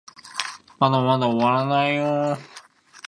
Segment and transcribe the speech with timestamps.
[0.79, 2.35] まだまだ終わらないよ